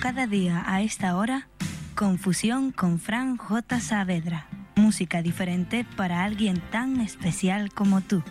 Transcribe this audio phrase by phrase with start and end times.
[0.00, 1.48] Cada día a esta hora,
[1.94, 3.80] Confusión con Fran J.
[3.80, 4.46] Saavedra.
[4.76, 8.22] Música diferente para alguien tan especial como tú.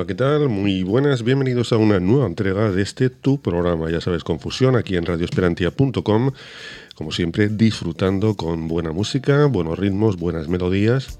[0.00, 0.48] Hola, ¿qué tal?
[0.48, 4.96] Muy buenas, bienvenidos a una nueva entrega de este tu programa, ya sabes, Confusión, aquí
[4.96, 6.30] en radioesperantia.com.
[6.94, 11.18] Como siempre, disfrutando con buena música, buenos ritmos, buenas melodías,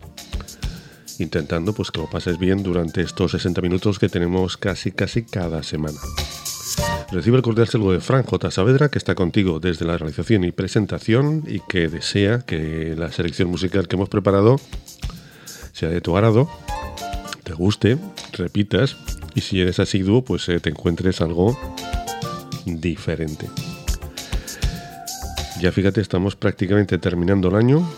[1.18, 5.62] intentando pues que lo pases bien durante estos 60 minutos que tenemos casi casi cada
[5.62, 5.98] semana.
[7.12, 8.50] Recibe el cordial saludo de Fran J.
[8.50, 13.50] Saavedra, que está contigo desde la realización y presentación y que desea que la selección
[13.50, 14.58] musical que hemos preparado
[15.72, 16.48] sea de tu agrado
[17.50, 17.98] te guste,
[18.34, 18.96] repitas
[19.34, 21.58] y si eres asiduo, pues eh, te encuentres algo
[22.64, 23.50] diferente.
[25.60, 27.90] Ya fíjate, estamos prácticamente terminando el año.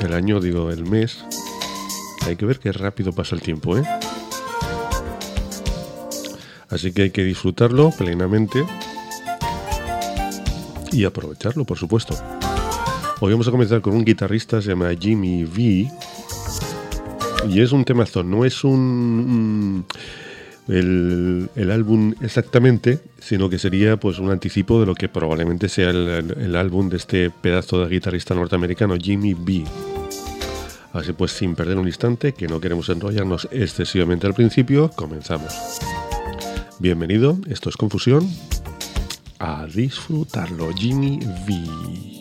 [0.00, 1.24] El año, digo, el mes.
[2.24, 3.82] Hay que ver qué rápido pasa el tiempo, ¿eh?
[6.68, 8.64] Así que hay que disfrutarlo plenamente
[10.92, 12.14] y aprovecharlo, por supuesto.
[13.18, 16.13] Hoy vamos a comenzar con un guitarrista, se llama Jimmy V
[17.48, 19.84] y es un temazo, no es un...
[20.68, 26.56] el, álbum exactamente, sino que sería pues un anticipo de lo que probablemente sea el,
[26.56, 29.64] álbum de este pedazo de guitarrista norteamericano, Jimmy B.
[30.92, 35.52] Así pues, sin perder un instante, que no queremos enrollarnos excesivamente al principio, comenzamos.
[36.78, 38.28] Bienvenido, esto es Confusión.
[39.40, 42.13] A disfrutarlo, Jimmy V.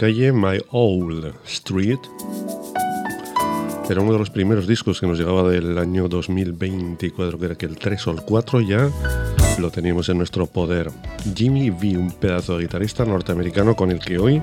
[0.00, 1.98] calle, My Old Street.
[3.90, 7.66] Era uno de los primeros discos que nos llegaba del año 2024, que era que
[7.66, 8.88] el 3 o el 4 ya
[9.58, 10.90] lo teníamos en nuestro poder.
[11.36, 14.42] Jimmy V, un pedazo de guitarrista norteamericano con el que hoy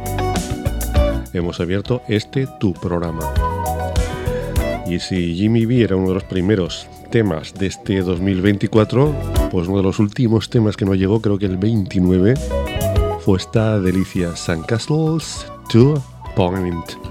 [1.34, 3.24] hemos abierto este tu programa.
[4.88, 9.78] Y si Jimmy B era uno de los primeros temas de este 2024, pues uno
[9.78, 12.36] de los últimos temas que nos llegó, creo que el 29,
[13.28, 14.34] fue esta delicia
[14.64, 16.02] Castles to
[16.34, 17.07] Point.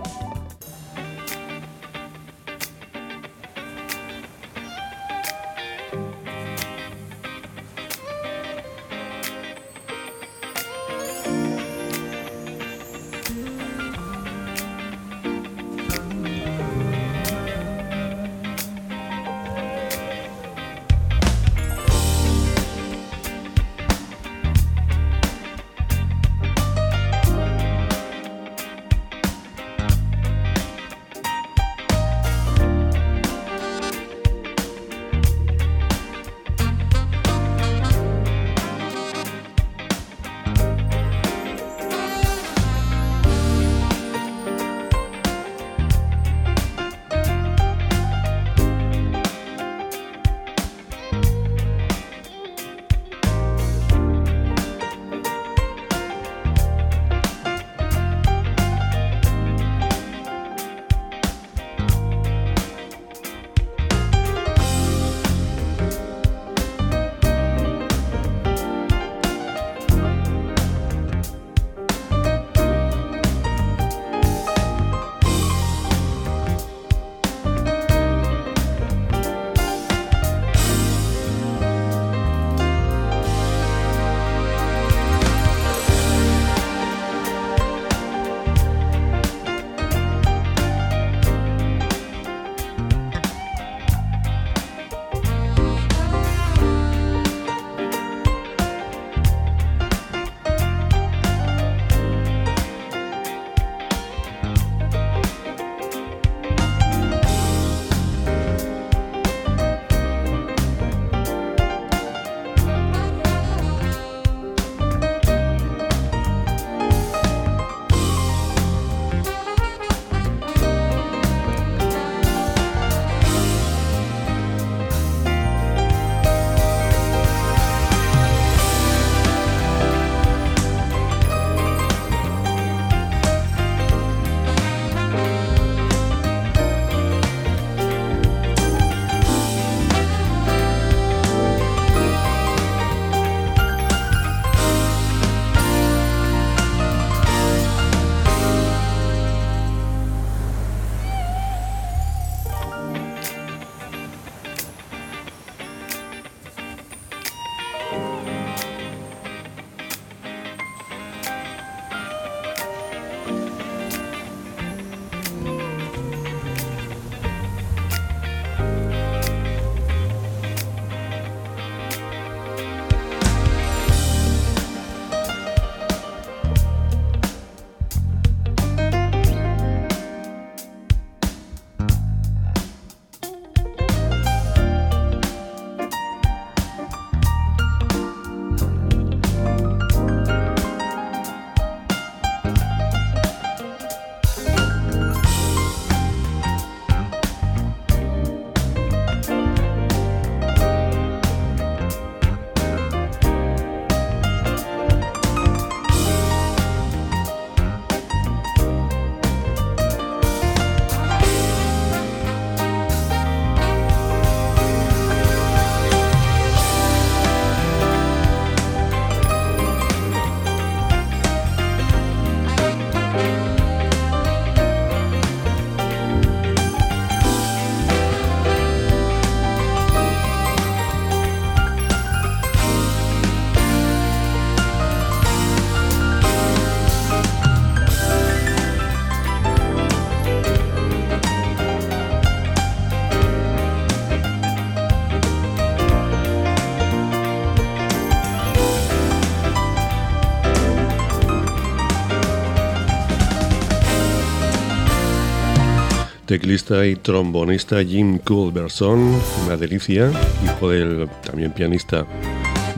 [256.39, 260.13] Teclista y trombonista Jim Culberson, una delicia,
[260.45, 262.05] hijo del también pianista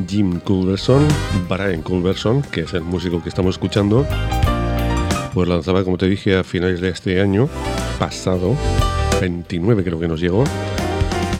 [0.08, 1.04] Jim Culberson,
[1.48, 4.06] Brian Culberson, que es el músico que estamos escuchando,
[5.34, 7.48] pues lanzaba, como te dije, a finales de este año
[7.98, 8.54] pasado,
[9.20, 10.44] 29 creo que nos llegó,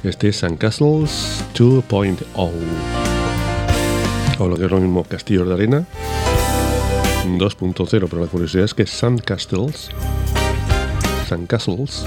[0.02, 2.16] este Castles 2.0,
[4.40, 5.86] o lo que es lo mismo, Castillos de Arena,
[7.36, 9.90] 2.0, pero la curiosidad es que Sandcastles,
[11.28, 12.06] Sandcastles,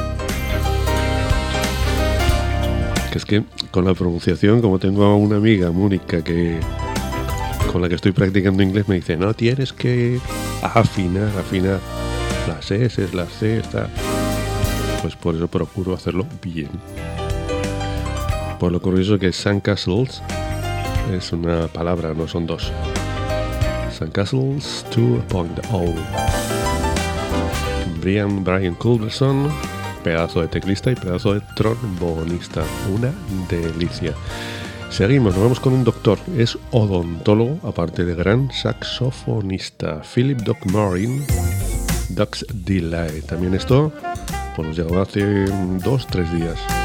[3.11, 6.59] que es que con la pronunciación, como tengo a una amiga, Mónica, que
[7.71, 10.19] con la que estoy practicando inglés, me dice, no, tienes que
[10.63, 11.79] afinar, afinar
[12.47, 13.89] las S, las C, está.
[15.03, 16.71] Pues por eso procuro hacerlo bien.
[18.59, 20.23] Por lo curioso que Sandcastles
[21.13, 22.71] es una palabra, no son dos.
[23.95, 26.30] Sandcastles 2.0.
[28.01, 29.49] Brian Brian Culberson,
[30.03, 32.63] pedazo de teclista y pedazo de trombonista.
[32.93, 33.13] Una
[33.49, 34.13] delicia.
[34.89, 36.19] Seguimos, nos vamos con un doctor.
[36.35, 40.01] Es odontólogo, aparte de gran saxofonista.
[40.01, 41.23] Philip Doc Marin,
[42.09, 43.21] Ducks Delay.
[43.21, 43.93] También esto,
[44.55, 45.45] pues nos llegó hace
[45.83, 46.80] dos, tres días.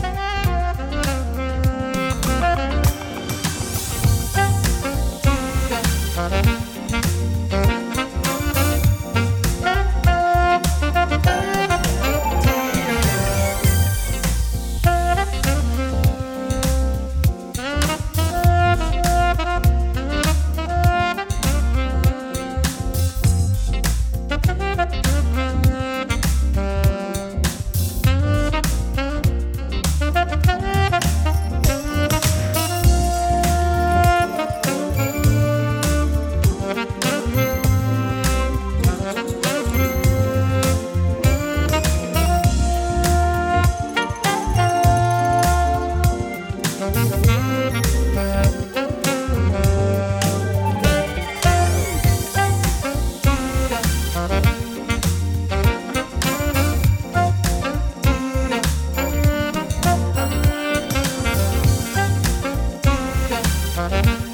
[63.77, 64.26] Pues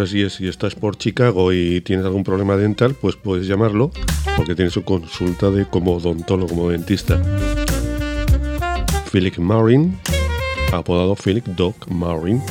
[0.00, 3.90] así es, si estás por Chicago y tienes algún problema dental, pues puedes llamarlo,
[4.36, 7.20] porque tiene su consulta de como odontólogo, como dentista.
[9.12, 9.98] Philip Marin,
[10.72, 12.42] apodado Philip Doc Marin.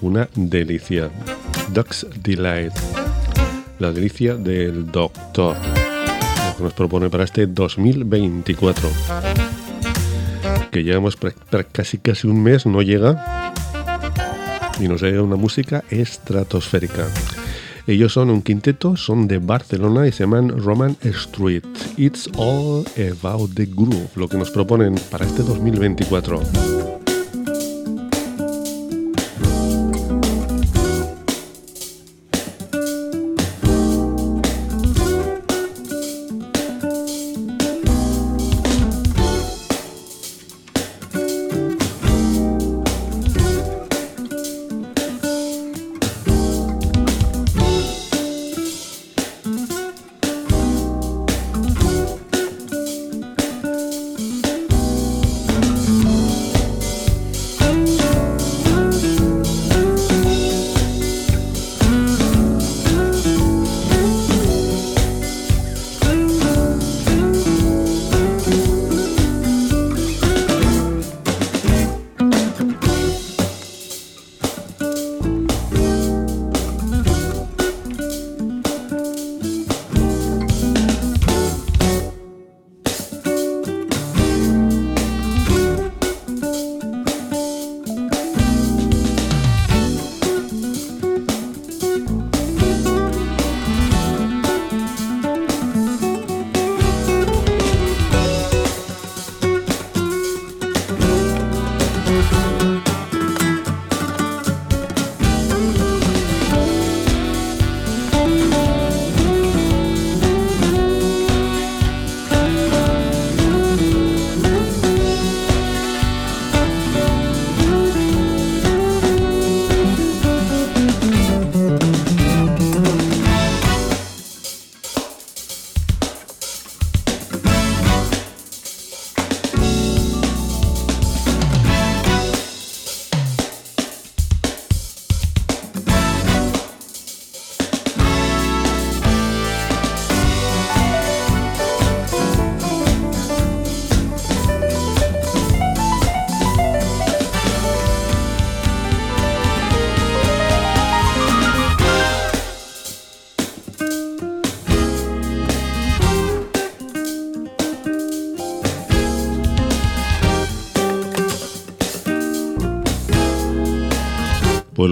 [0.00, 1.10] Una delicia.
[1.72, 2.72] Duck's Delight.
[3.78, 5.56] La delicia del doctor.
[5.56, 8.88] Lo que nos propone para este 2024.
[10.70, 11.16] Que llevamos
[11.72, 13.54] casi casi un mes, no llega
[14.80, 17.06] y nos llega una música estratosférica.
[17.86, 21.64] Ellos son un quinteto, son de Barcelona y se llaman Roman Street.
[21.96, 26.77] It's all about the groove, lo que nos proponen para este 2024.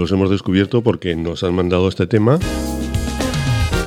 [0.06, 2.38] Los hemos descubierto porque nos han mandado este tema.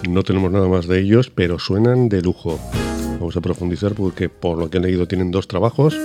[0.10, 2.60] No tenemos nada más de ellos, pero suenan de lujo.
[3.22, 5.96] Vamos a profundizar porque por lo que he leído tienen dos trabajos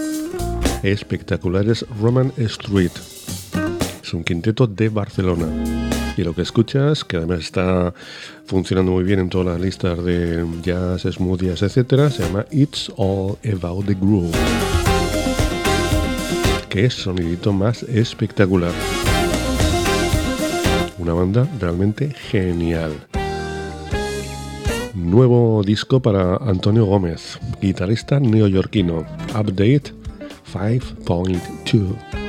[0.85, 1.85] espectaculares.
[2.01, 2.93] Roman Street.
[4.05, 5.49] Es un quinteto de Barcelona.
[6.17, 7.93] Y lo que escuchas, que además está
[8.47, 12.89] funcionando muy bien en todas las listas de jazz, smooth jazz, etc., se llama It's
[12.97, 14.31] All About the Groove.
[16.69, 18.71] Que es sonidito más espectacular.
[21.05, 22.93] Una banda realmente genial.
[24.95, 29.05] Nuevo disco para Antonio Gómez, guitarrista neoyorquino.
[29.39, 29.93] Update
[30.51, 32.24] 5.2.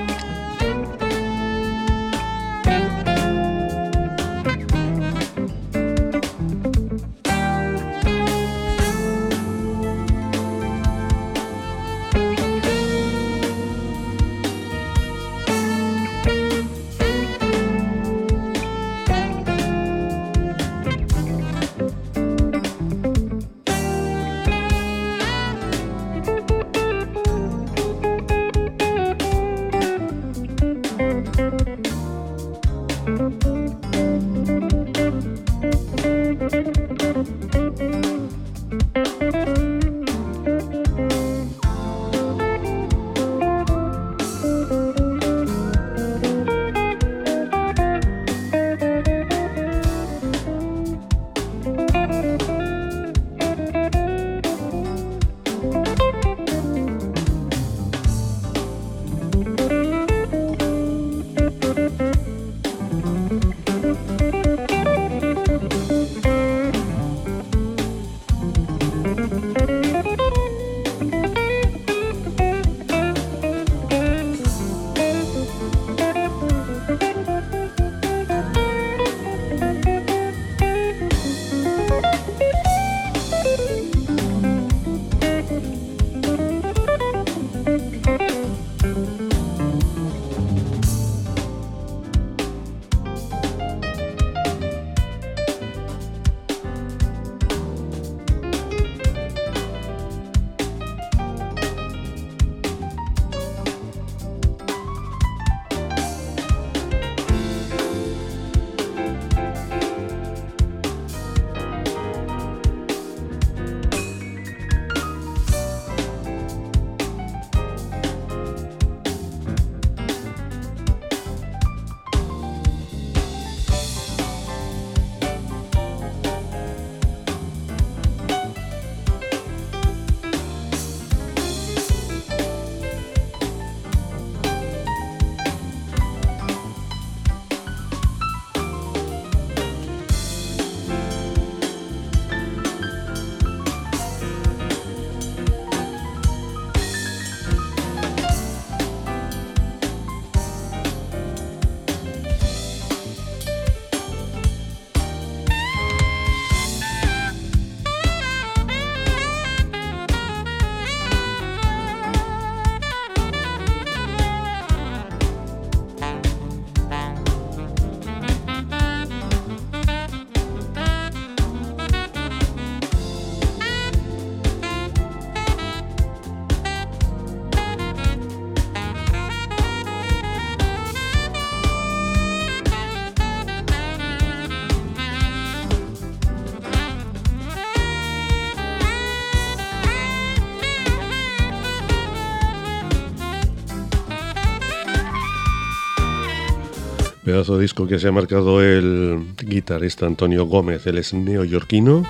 [197.35, 202.05] Pedazo de disco que se ha marcado el guitarrista Antonio Gómez, él es neoyorquino,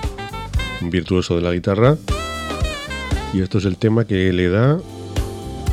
[0.82, 1.98] virtuoso de la guitarra.
[3.34, 4.80] Y esto es el tema que le da,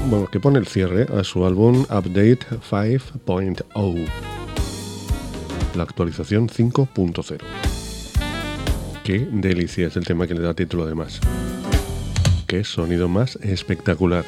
[0.09, 2.39] bueno, que pone el cierre a su álbum Update
[2.71, 4.09] 5.0,
[5.77, 7.37] la actualización 5.0.
[9.05, 11.21] Qué delicia es el tema que le da título además.
[12.47, 14.25] Qué sonido más espectacular.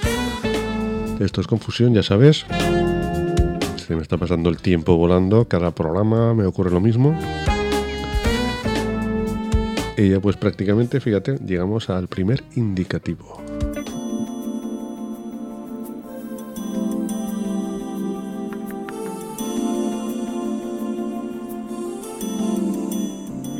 [1.18, 2.44] Esto es confusión, ya sabes.
[3.86, 5.46] Se me está pasando el tiempo volando.
[5.46, 7.14] Cada programa me ocurre lo mismo.
[9.98, 13.42] Y ya pues prácticamente, fíjate, llegamos al primer indicativo.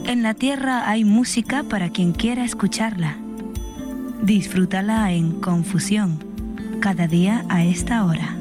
[0.07, 3.19] En la Tierra hay música para quien quiera escucharla.
[4.23, 6.19] Disfrútala en Confusión,
[6.81, 8.39] cada día a esta hora.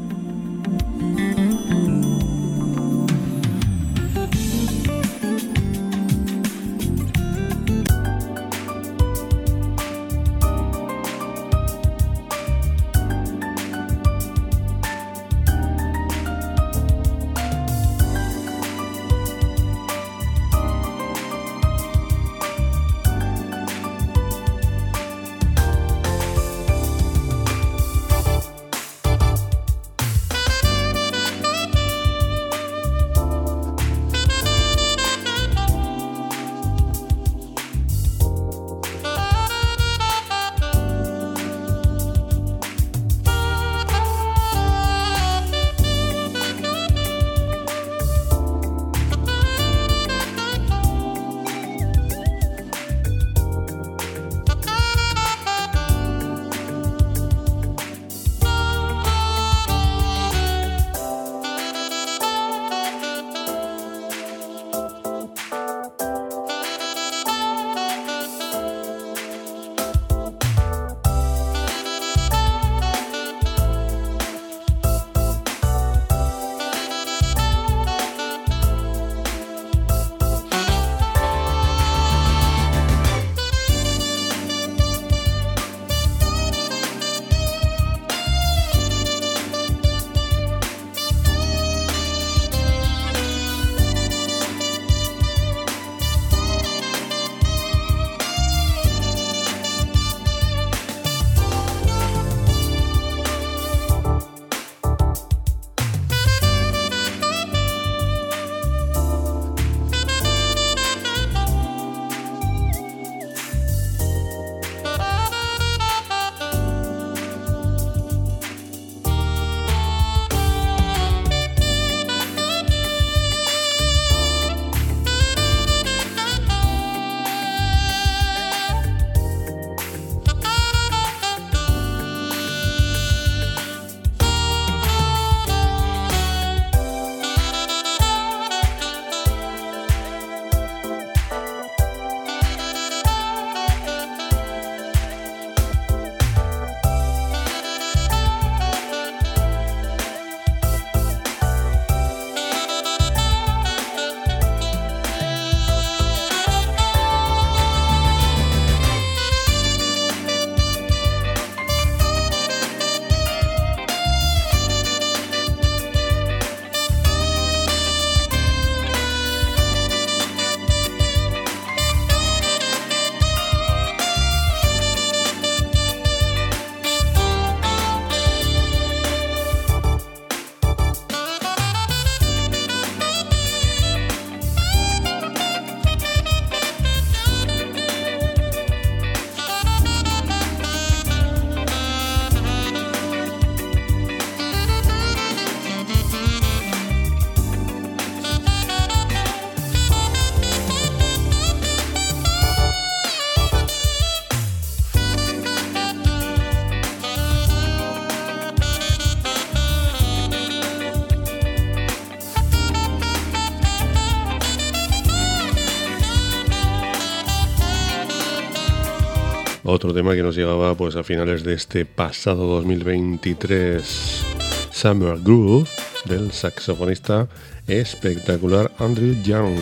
[219.84, 224.24] Otro tema que nos llegaba pues a finales de este pasado 2023,
[224.72, 225.68] Summer Groove,
[226.06, 227.28] del saxofonista
[227.68, 229.58] espectacular Andrew Young.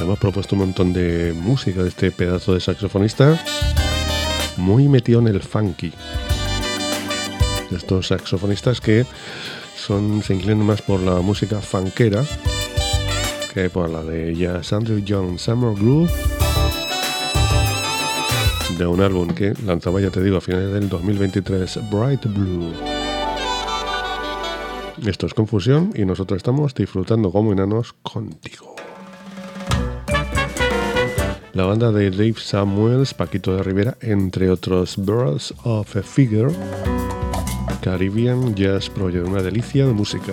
[0.00, 3.40] Hemos propuesto un montón de música de este pedazo de saxofonista,
[4.56, 5.92] muy metido en el funky.
[7.70, 9.06] Estos saxofonistas que
[9.76, 12.24] son, se inclinan más por la música funkera
[13.54, 16.33] que por la de jazz Andrew Young Summer Groove
[18.78, 22.72] de un álbum que lanzaba, ya te digo, a finales del 2023, Bright Blue.
[25.06, 28.74] Esto es Confusión y nosotros estamos disfrutando como enanos contigo.
[31.52, 36.52] La banda de Dave Samuels, Paquito de Rivera, entre otros Birds of a Figure,
[37.80, 40.32] Caribbean Jazz Project, una delicia de música.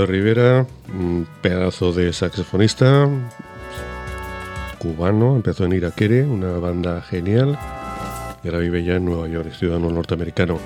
[0.00, 3.08] De Rivera, un pedazo de saxofonista
[4.78, 7.58] cubano, empezó en Iraquere, una banda genial,
[8.42, 10.58] y ahora vive ya en Nueva York, ciudadano norteamericano.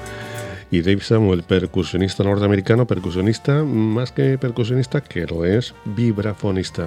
[0.71, 6.87] Y Dave Samuel, percusionista norteamericano, percusionista, más que percusionista, que lo es, vibrafonista.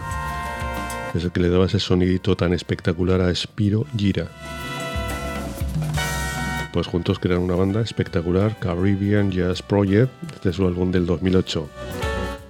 [1.14, 4.28] Es el que le daba ese sonidito tan espectacular a Spiro Gira.
[6.72, 11.70] Pues juntos crearon una banda espectacular, Caribbean Jazz Project, este es su álbum del 2008.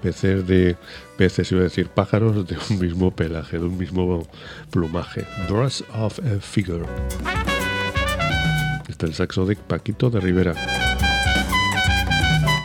[0.04, 0.76] Peces de
[1.18, 4.28] peces, iba a decir pájaros, de un mismo pelaje, de un mismo
[4.70, 5.26] plumaje.
[5.48, 6.86] Brush of a Figure.
[8.90, 10.54] Está el saxo de Paquito de Rivera.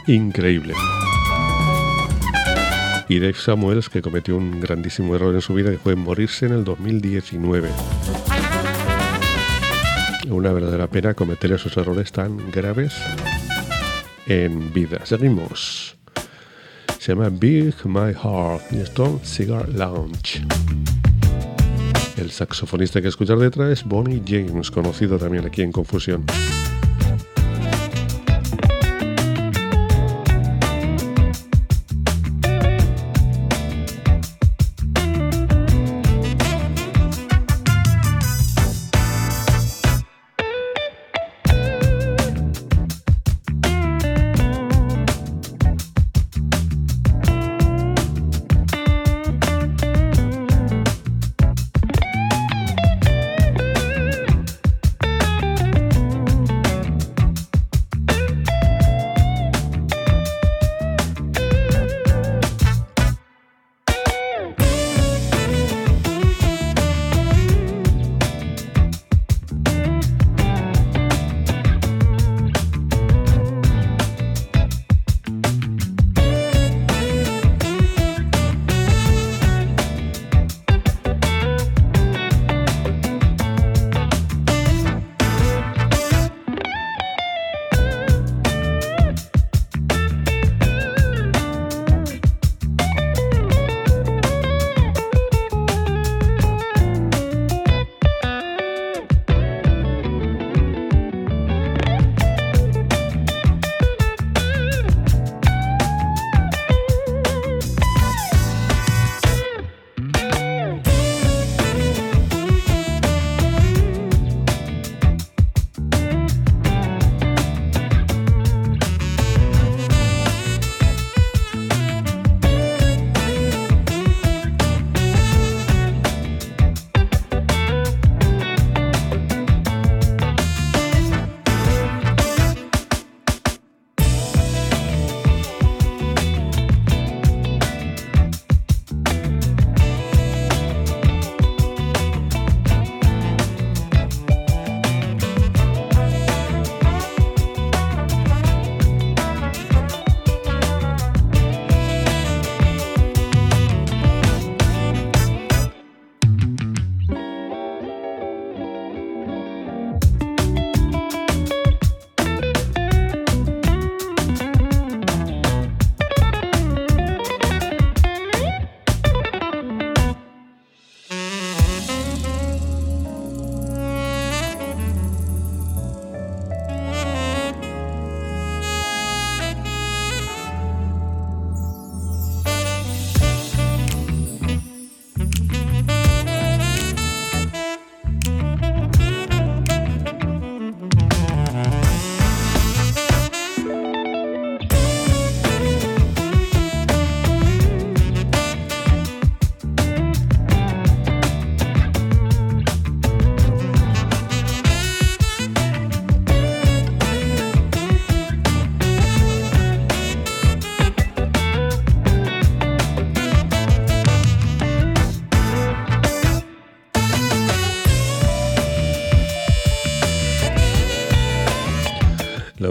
[0.08, 0.74] Increíble.
[3.08, 6.54] Y Dave Samuels, que cometió un grandísimo error en su vida, que fue morirse en
[6.54, 7.70] el 2019.
[10.28, 12.94] Una verdadera pena cometer esos errores tan graves
[14.26, 15.06] en vida.
[15.06, 15.97] Seguimos.
[17.08, 20.44] Se llama Big My Heart y esto Cigar Lounge.
[22.18, 26.26] El saxofonista que escuchar detrás es Bonnie James, conocido también aquí en Confusión.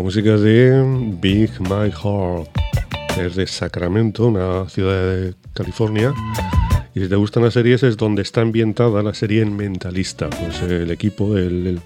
[0.07, 2.49] Música de Big My Heart.
[3.19, 6.13] Es de Sacramento, una ciudad de California.
[6.95, 10.29] Y si te gustan las series es donde está ambientada la serie en Mentalista.
[10.29, 11.81] Pues el equipo de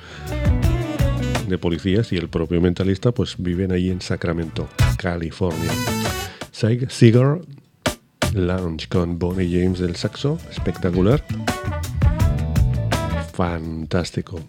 [1.60, 5.72] policías y el propio Mentalista pues viven ahí en Sacramento, California.
[6.90, 7.42] Cigar
[8.36, 11.26] Lounge con Bonnie James del saxo, espectacular.
[13.34, 14.40] Fantástico.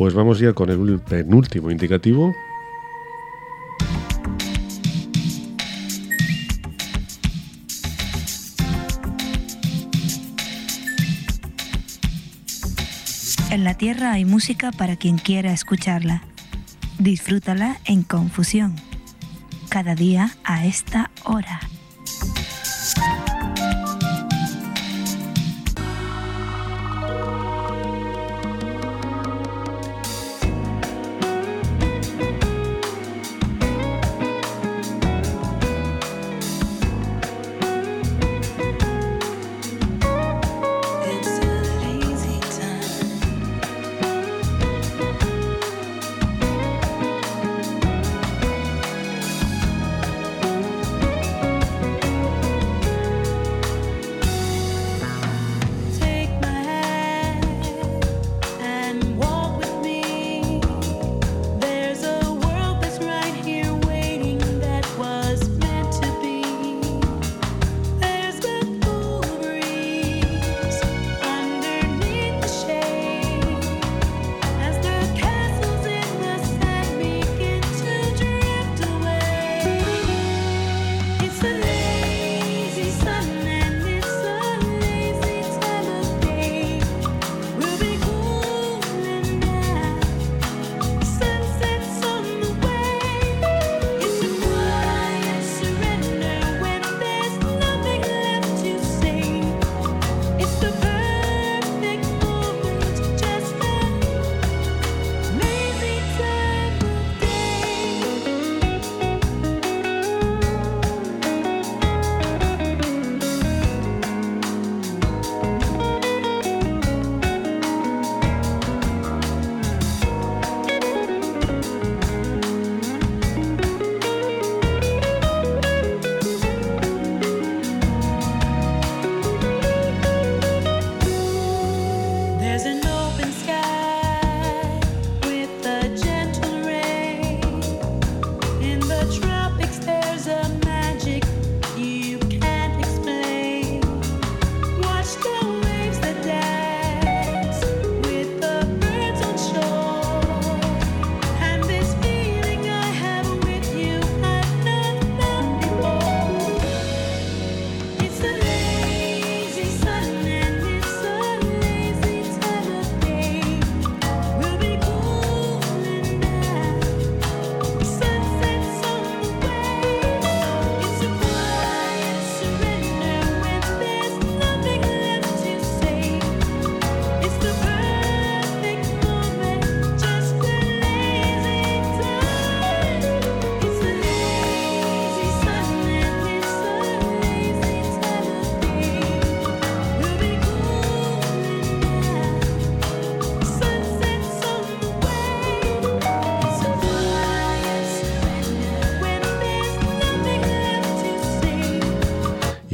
[0.00, 2.34] Pues vamos ya con el penúltimo indicativo.
[13.50, 16.22] En la Tierra hay música para quien quiera escucharla.
[16.98, 18.76] Disfrútala en confusión.
[19.68, 21.60] Cada día a esta hora.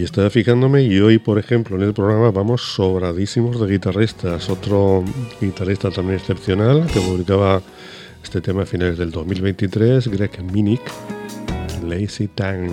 [0.03, 4.51] Estaba fijándome y hoy, por ejemplo, en el programa vamos sobradísimos de guitarristas.
[4.51, 5.03] Otro
[5.40, 7.62] guitarrista también excepcional que publicaba
[8.22, 10.82] este tema a finales del 2023, Greg Minnick,
[11.82, 12.70] Lazy Tang.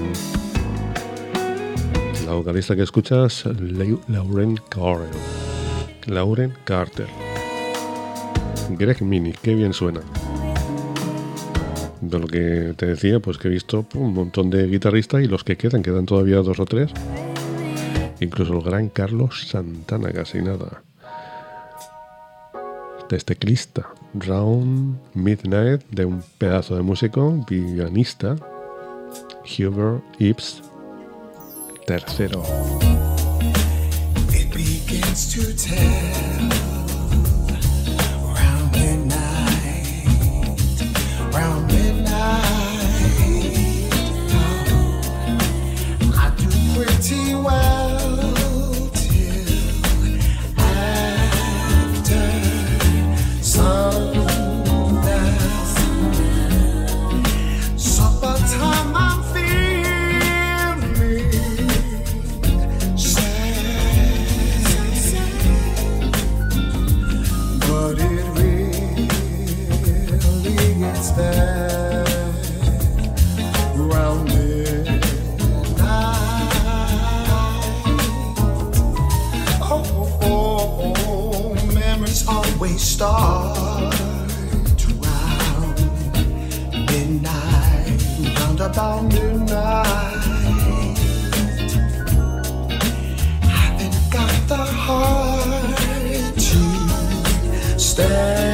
[2.26, 3.45] La vocalista que escuchas,
[4.09, 5.07] Lauren Carter.
[6.07, 7.07] Lauren Carter.
[8.71, 10.01] Greg Minnick, qué bien suena
[12.10, 15.43] de lo que te decía, pues que he visto un montón de guitarristas y los
[15.43, 16.91] que quedan, quedan todavía dos o tres.
[18.20, 20.84] Incluso el gran Carlos Santana, casi nada.
[23.04, 28.36] Este teclista, Round Midnight, de un pedazo de músico, pianista,
[29.45, 30.04] Hubert
[47.44, 47.83] away.
[82.84, 83.94] start
[85.02, 85.80] round
[86.92, 88.02] midnight,
[88.38, 89.88] round about midnight.
[93.44, 98.53] I think got the heart to stay.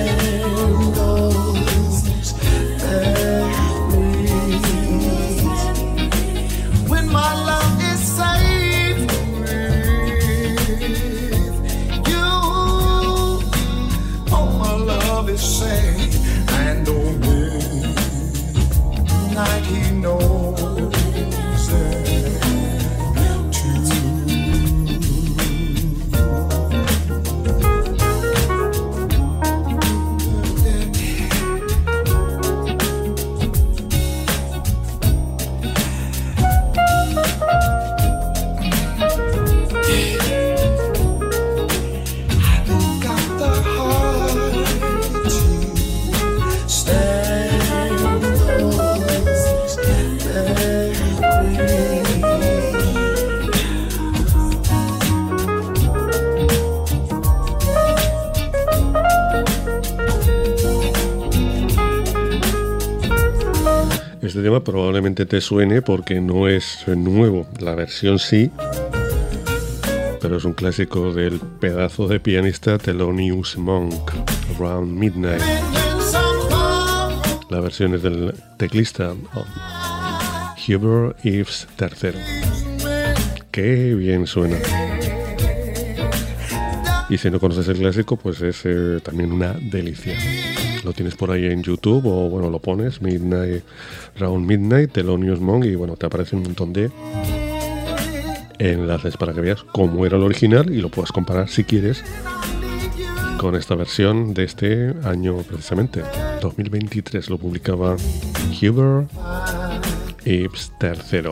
[65.26, 67.47] Te suene porque no es nuevo.
[67.59, 68.51] La versión sí,
[70.22, 74.11] pero es un clásico del pedazo de pianista Thelonious Monk,
[74.55, 75.41] Around Midnight.
[77.49, 79.13] La versión es del teclista
[80.67, 82.11] Hubert Eves III.
[83.51, 84.57] Qué bien suena.
[87.09, 90.15] Y si no conoces el clásico, pues es eh, también una delicia.
[90.84, 93.63] Lo tienes por ahí en YouTube o bueno, lo pones, Midnight,
[94.20, 96.91] Round Midnight, Thelonious Monk y bueno, te aparece un montón de
[98.59, 102.03] enlaces para que veas cómo era el original y lo puedas comparar si quieres
[103.39, 106.03] con esta versión de este año precisamente,
[106.41, 107.95] 2023, lo publicaba
[108.61, 109.07] Huber
[110.26, 111.32] Ibs III.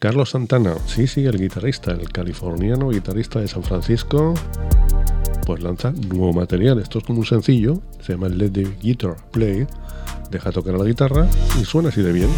[0.00, 4.34] Carlos Santana, sí, sí, el guitarrista, el californiano guitarrista de San Francisco,
[5.46, 6.80] pues lanza nuevo material.
[6.80, 9.68] Esto es como un sencillo, se llama Let the Guitar Play,
[10.30, 11.26] deja tocar la guitarra
[11.60, 12.30] y suena así de bien.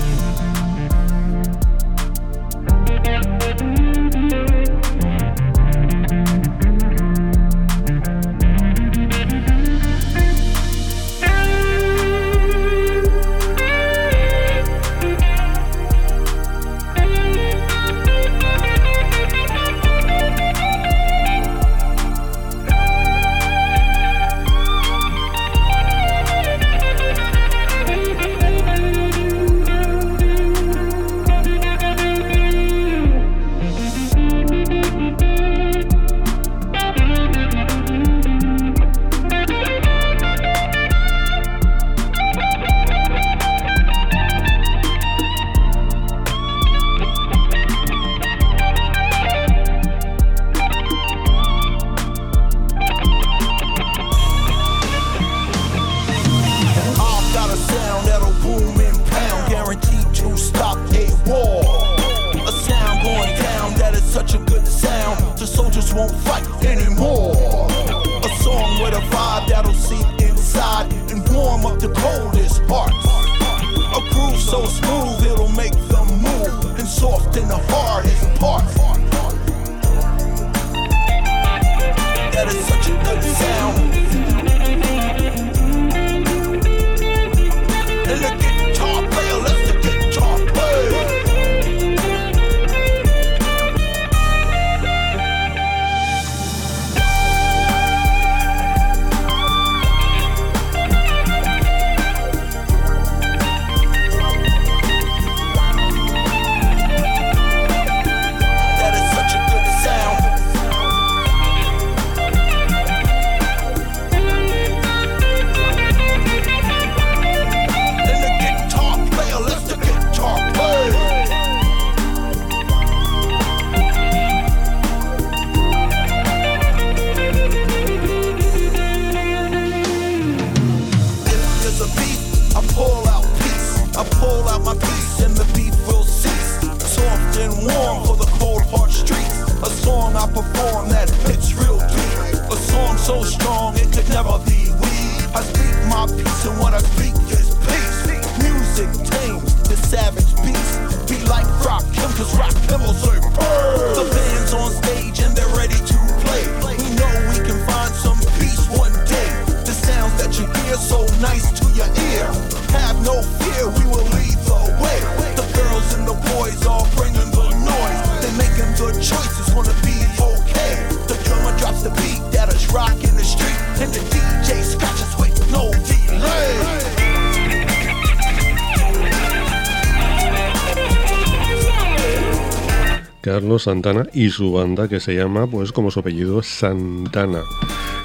[183.67, 187.43] Santana y su banda que se llama, pues como su apellido, Santana.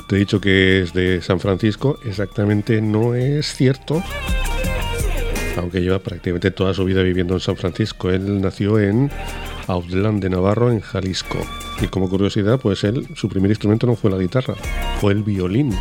[0.08, 4.02] Te he dicho que es de San Francisco, exactamente no es cierto,
[5.58, 8.10] aunque lleva prácticamente toda su vida viviendo en San Francisco.
[8.10, 9.12] Él nació en
[9.68, 11.38] Outland de Navarro, en Jalisco.
[11.80, 14.56] Y como curiosidad, pues él, su primer instrumento no fue la guitarra,
[15.00, 15.76] fue el violín.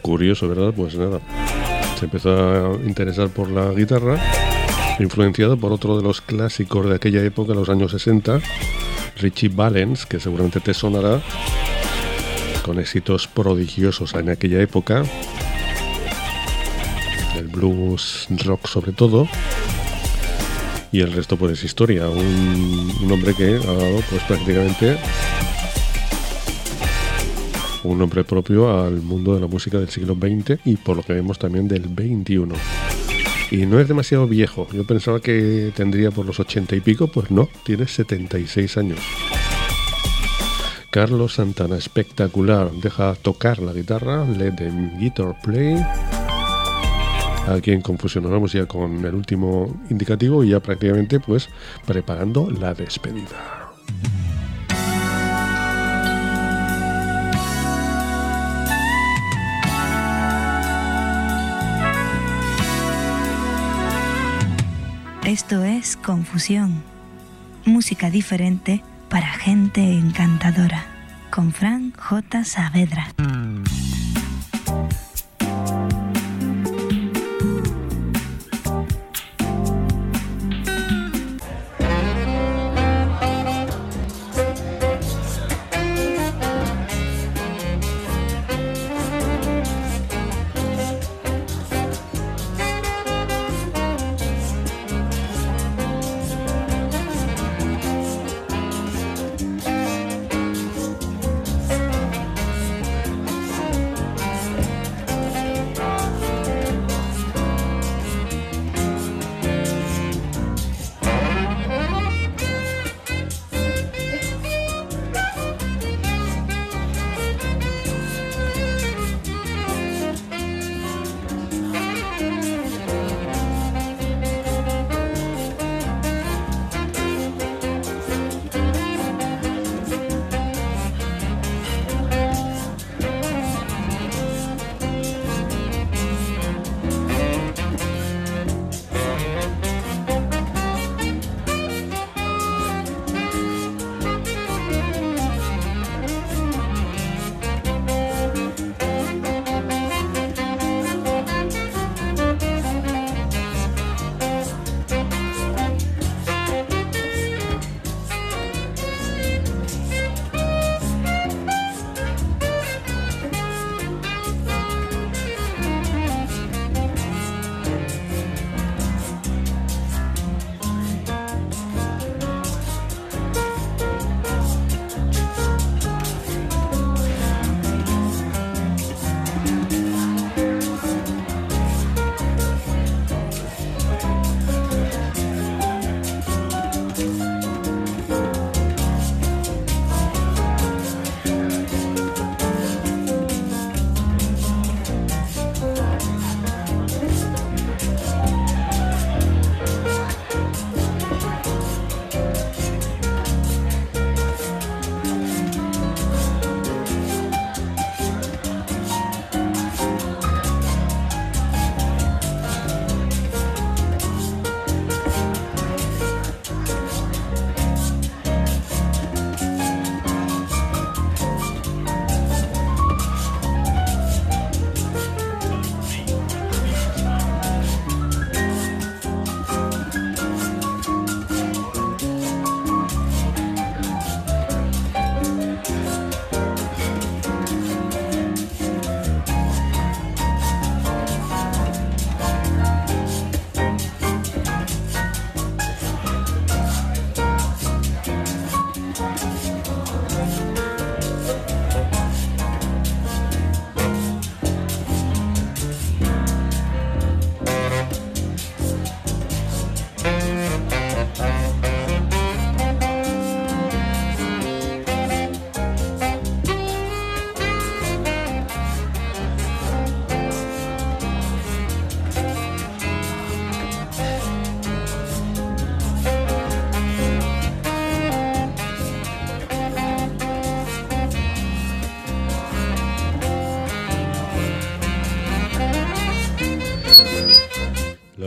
[0.00, 0.72] Curioso, ¿verdad?
[0.74, 1.20] Pues nada,
[2.02, 4.18] se empezó a interesar por la guitarra,
[4.98, 8.40] influenciado por otro de los clásicos de aquella época, los años 60,
[9.18, 11.22] Richie Valens, que seguramente te sonará,
[12.64, 15.04] con éxitos prodigiosos en aquella época,
[17.36, 19.28] el blues rock sobre todo,
[20.90, 24.98] y el resto pues es historia, un, un hombre que ha dado pues prácticamente
[27.84, 31.12] un nombre propio al mundo de la música del siglo XX y por lo que
[31.12, 32.48] vemos también del XXI.
[33.50, 37.30] Y no es demasiado viejo, yo pensaba que tendría por los 80 y pico, pues
[37.30, 38.98] no, tiene 76 años.
[40.90, 45.82] Carlos Santana, espectacular, deja tocar la guitarra, let them guitar play.
[47.48, 51.48] Aquí en confusionamos ya con el último indicativo y ya prácticamente pues
[51.86, 53.61] preparando la despedida.
[65.24, 66.82] Esto es Confusión.
[67.64, 70.84] Música diferente para gente encantadora.
[71.30, 72.42] Con Fran J.
[72.42, 73.06] Saavedra.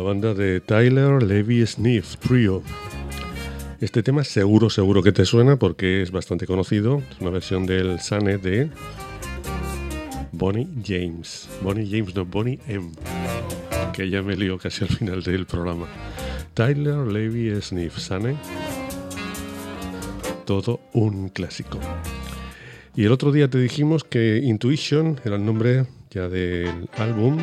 [0.05, 2.61] Banda de Tyler Levy Sniff Trio.
[3.81, 7.01] Este tema seguro, seguro que te suena porque es bastante conocido.
[7.09, 8.69] Es una versión del Sane de
[10.31, 11.49] Bonnie James.
[11.63, 12.91] Bonnie James, no, Bonnie M.
[13.93, 15.87] Que ya me lío casi al final del programa.
[16.53, 18.37] Tyler Levy Sniff Sane.
[20.45, 21.79] Todo un clásico.
[22.95, 27.39] Y el otro día te dijimos que Intuition era el nombre ya del álbum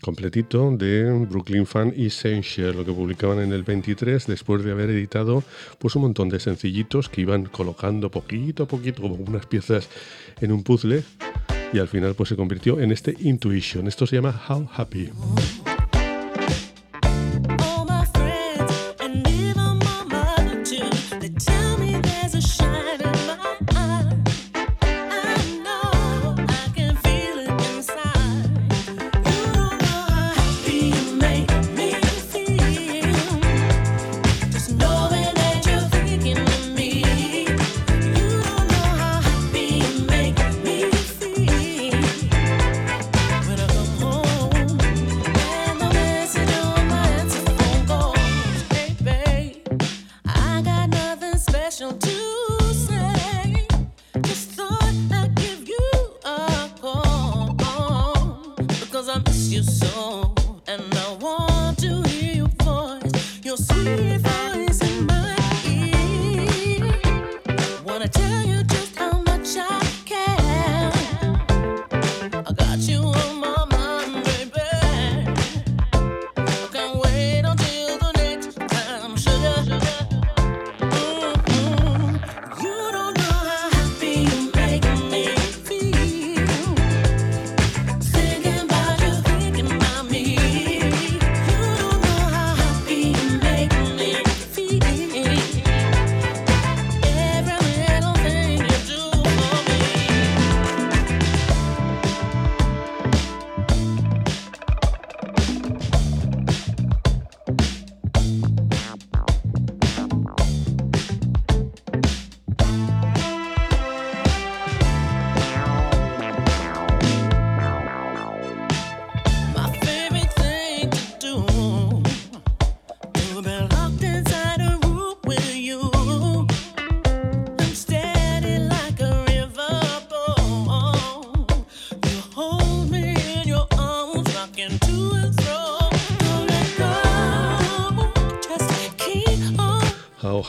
[0.00, 5.42] completito de Brooklyn Fan Essential, lo que publicaban en el 23 después de haber editado
[5.78, 9.88] pues un montón de sencillitos que iban colocando poquito a poquito como unas piezas
[10.40, 11.02] en un puzzle
[11.72, 13.88] y al final pues se convirtió en este Intuition.
[13.88, 15.10] Esto se llama How Happy.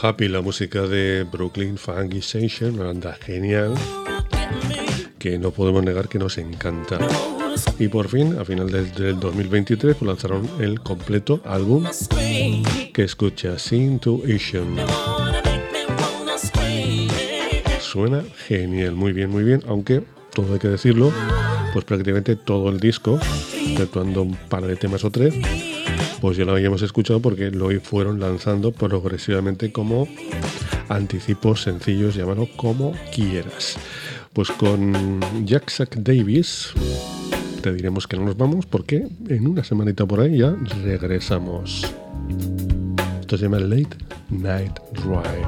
[0.01, 3.73] Happy, la música de Brooklyn Funk Essential, una banda genial
[5.17, 6.99] que no podemos negar que nos encanta.
[7.77, 11.85] Y por fin, a final del 2023, pues lanzaron el completo álbum
[12.93, 14.77] que escucha Intuition.
[17.81, 21.11] Suena genial, muy bien, muy bien, aunque todo hay que decirlo,
[21.73, 23.19] pues prácticamente todo el disco,
[23.53, 25.35] exceptuando un par de temas o tres,
[26.21, 30.07] pues ya lo habíamos escuchado porque lo fueron lanzando progresivamente como
[30.89, 33.77] anticipos sencillos, llámalo como quieras.
[34.33, 36.73] Pues con Jack Sack Davis
[37.61, 41.85] te diremos que no nos vamos porque en una semanita por ahí ya regresamos.
[43.21, 43.97] Esto se llama Late
[44.29, 45.47] Night Drive.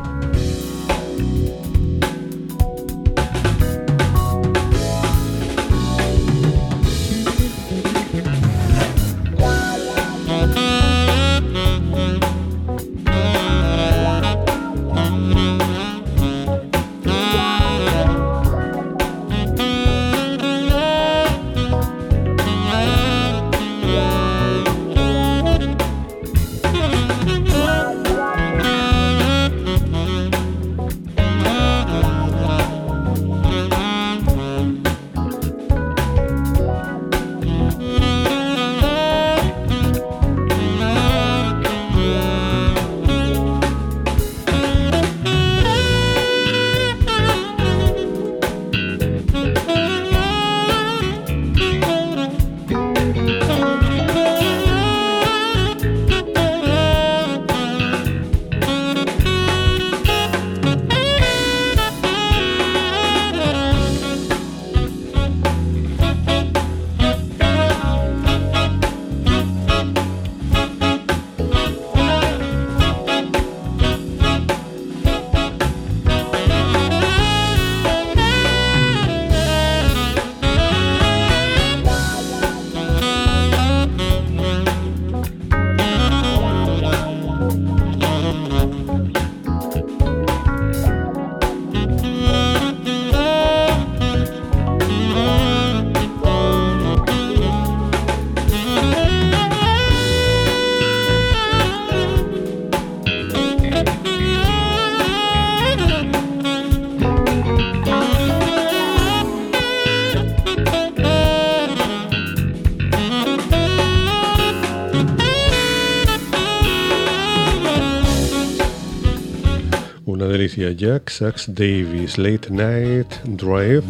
[120.42, 123.84] Una delicia, Jack Sax Davis, Late Night Drive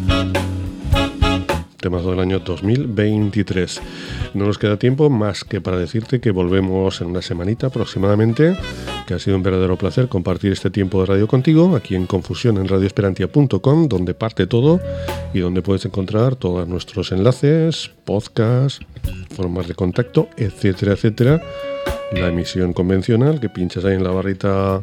[1.80, 3.80] temazo del año 2023.
[4.34, 8.54] No nos queda tiempo más que para decirte que volvemos en una semanita aproximadamente,
[9.06, 12.58] que ha sido un verdadero placer compartir este tiempo de radio contigo, aquí en Confusión
[12.58, 14.78] en radioesperantia.com, donde parte todo
[15.32, 18.84] y donde puedes encontrar todos nuestros enlaces, podcasts,
[19.34, 21.42] formas de contacto, etcétera, etcétera.
[22.12, 24.82] La emisión convencional que pinchas ahí en la barrita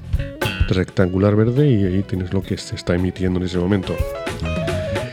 [0.69, 3.95] rectangular verde y ahí tienes lo que se está emitiendo en ese momento.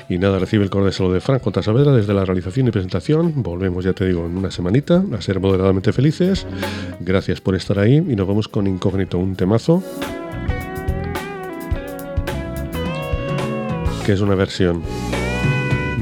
[0.08, 3.42] Y nada, recibe el cordial saludo de Franco Saavedra desde la realización y presentación.
[3.42, 6.46] Volvemos, ya te digo, en una semanita a ser moderadamente felices.
[7.00, 9.82] Gracias por estar ahí y nos vamos con Incógnito, un temazo.
[14.04, 14.82] Que es una versión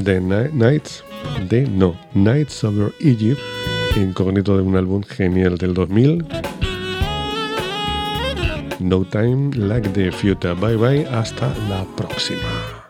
[0.03, 1.03] de Nights,
[1.49, 3.41] de no, Nights Over Egypt,
[3.97, 6.54] incógnito de un álbum genial del 2000.
[8.85, 10.55] No Time Like the Future.
[10.55, 12.84] Bye bye, hasta la próxima.